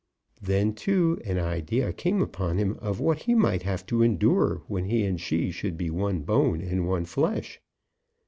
[0.41, 4.85] Then, too, an idea came upon him of what he might have to endure when
[4.85, 7.61] he and she should be one bone and one flesh.